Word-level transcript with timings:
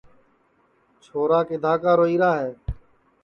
چھورا 1.03 1.39
کِدھاں 1.47 1.77
کا 1.83 1.91
روئیرا 1.99 2.31
ہے 2.41 2.51